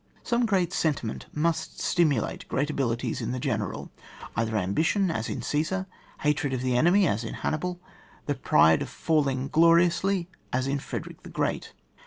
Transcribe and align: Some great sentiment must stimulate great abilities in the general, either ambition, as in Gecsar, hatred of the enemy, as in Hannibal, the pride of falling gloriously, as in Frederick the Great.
Some 0.23 0.47
great 0.47 0.73
sentiment 0.73 1.27
must 1.31 1.79
stimulate 1.79 2.47
great 2.47 2.71
abilities 2.71 3.21
in 3.21 3.33
the 3.33 3.39
general, 3.39 3.91
either 4.35 4.57
ambition, 4.57 5.11
as 5.11 5.29
in 5.29 5.41
Gecsar, 5.41 5.85
hatred 6.21 6.53
of 6.53 6.61
the 6.63 6.75
enemy, 6.75 7.07
as 7.07 7.23
in 7.23 7.35
Hannibal, 7.35 7.79
the 8.25 8.33
pride 8.33 8.81
of 8.81 8.89
falling 8.89 9.47
gloriously, 9.47 10.27
as 10.51 10.65
in 10.65 10.79
Frederick 10.79 11.21
the 11.21 11.29
Great. 11.29 11.73